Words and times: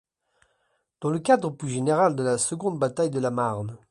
Dans 0.99 1.11
le 1.11 1.19
cadre 1.19 1.51
plus 1.51 1.69
général 1.69 2.15
de 2.15 2.23
la 2.23 2.39
seconde 2.39 2.79
bataille 2.79 3.11
de 3.11 3.19
la 3.19 3.29
Marne. 3.29 3.77